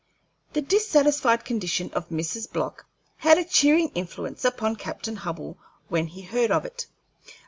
[0.53, 2.51] The dissatisfied condition of Mrs.
[2.51, 5.57] Block had a cheering influence upon Captain Hubbell
[5.89, 6.87] when he heard of it.